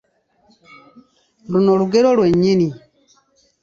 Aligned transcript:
Luno 1.51 1.71
lugero 1.79 2.09
lwe 2.17 2.27
nnyini. 2.33 2.69